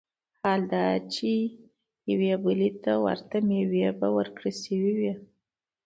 [0.41, 1.33] حال دا چي
[2.11, 5.13] يوې بلي ته ورته مېوې به وركړى شوې وي